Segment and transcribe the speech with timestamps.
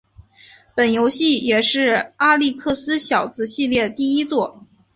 [0.75, 4.65] 本游戏也是阿历克斯小子系列第一作。